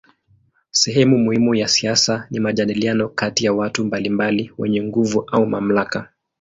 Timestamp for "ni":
2.31-2.39